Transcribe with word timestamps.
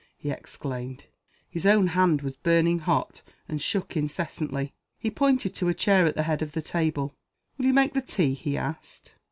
he 0.17 0.31
exclaimed. 0.31 1.05
His 1.47 1.63
own 1.63 1.85
hand 1.89 2.23
was 2.23 2.35
burning 2.35 2.79
hot, 2.79 3.21
and 3.47 3.61
shook 3.61 3.95
incessantly. 3.95 4.73
He 4.97 5.11
pointed 5.11 5.53
to 5.53 5.69
a 5.69 5.75
chair 5.75 6.07
at 6.07 6.15
the 6.15 6.23
head 6.23 6.41
of 6.41 6.53
the 6.53 6.61
table. 6.63 7.13
"Will 7.59 7.65
you 7.65 7.73
make 7.73 7.93
the 7.93 8.01
tea?" 8.01 8.33
he 8.33 8.57
asked. 8.57 9.13